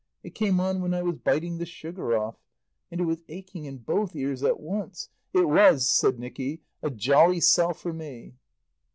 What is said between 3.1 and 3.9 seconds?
aching in